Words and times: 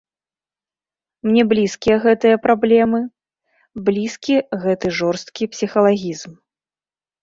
Мне 1.27 1.43
блізкія 1.51 1.97
гэтыя 2.07 2.41
праблемы, 2.47 2.99
блізкі 3.91 4.35
гэты 4.67 4.87
жорсткі 5.05 5.43
псіхалагізм. 5.57 6.31